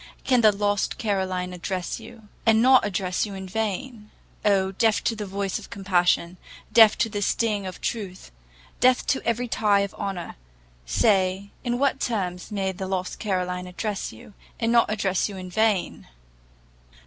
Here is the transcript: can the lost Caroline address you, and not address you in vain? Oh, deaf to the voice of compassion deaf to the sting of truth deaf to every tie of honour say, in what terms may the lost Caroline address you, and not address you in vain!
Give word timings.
can 0.23 0.41
the 0.41 0.51
lost 0.51 0.97
Caroline 0.97 1.53
address 1.53 1.99
you, 1.99 2.23
and 2.43 2.59
not 2.59 2.83
address 2.83 3.23
you 3.27 3.35
in 3.35 3.47
vain? 3.47 4.09
Oh, 4.43 4.71
deaf 4.71 5.03
to 5.03 5.15
the 5.15 5.27
voice 5.27 5.59
of 5.59 5.69
compassion 5.69 6.37
deaf 6.73 6.97
to 6.97 7.07
the 7.07 7.21
sting 7.21 7.67
of 7.67 7.79
truth 7.81 8.31
deaf 8.79 9.05
to 9.05 9.21
every 9.27 9.47
tie 9.47 9.81
of 9.81 9.93
honour 9.93 10.37
say, 10.87 11.51
in 11.63 11.77
what 11.77 11.99
terms 11.99 12.51
may 12.51 12.71
the 12.71 12.87
lost 12.87 13.19
Caroline 13.19 13.67
address 13.67 14.11
you, 14.11 14.33
and 14.59 14.71
not 14.71 14.91
address 14.91 15.29
you 15.29 15.37
in 15.37 15.51
vain! 15.51 16.07